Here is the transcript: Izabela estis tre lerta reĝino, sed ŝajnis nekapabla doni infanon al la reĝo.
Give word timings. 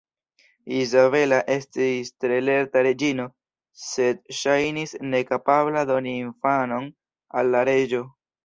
Izabela 0.77 1.37
estis 1.55 2.09
tre 2.23 2.39
lerta 2.47 2.83
reĝino, 2.89 3.27
sed 3.89 4.25
ŝajnis 4.41 4.97
nekapabla 5.13 5.85
doni 5.93 6.19
infanon 6.27 6.93
al 7.43 7.55
la 7.59 7.67
reĝo. 7.73 8.07